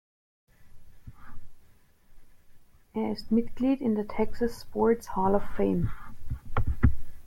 [2.95, 5.91] Er ist Mitglied in der "Texas Sports Hall of Fame".